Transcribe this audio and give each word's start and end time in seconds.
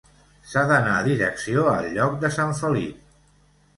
S'ha 0.53 0.61
d'anar 0.71 0.95
direcció 1.09 1.67
al 1.73 1.91
lloc 1.99 2.17
de 2.25 2.33
Sant 2.39 2.59
Felip. 2.63 3.05